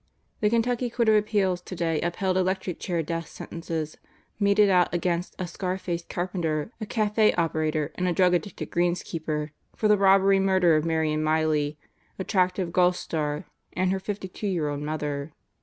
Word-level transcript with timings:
"The 0.39 0.49
Kentucky 0.49 0.89
Court 0.89 1.09
of 1.09 1.13
Appeals 1.15 1.61
today 1.61 2.01
upheld 2.01 2.35
electric 2.35 2.79
chair 2.79 3.03
death 3.03 3.27
sentences 3.27 3.97
meted 4.39 4.67
out 4.67 4.91
against 4.91 5.35
a 5.37 5.45
scar 5.45 5.77
faced 5.77 6.09
carpenter, 6.09 6.71
a 6.81 6.87
cafe 6.87 7.33
operator, 7.33 7.91
and 7.93 8.07
a 8.07 8.11
drug 8.11 8.33
addicted 8.33 8.71
greenskeeper 8.71 9.51
for 9.75 9.87
the 9.87 9.97
robbery 9.99 10.39
murder 10.39 10.75
of 10.75 10.85
Marion 10.85 11.21
Miley, 11.23 11.77
attractive 12.17 12.73
golf 12.73 12.95
star, 12.95 13.45
and 13.73 13.91
her 13.91 13.99
52 13.99 14.47
year 14.47 14.69
old 14.69 14.81
mother. 14.81 15.33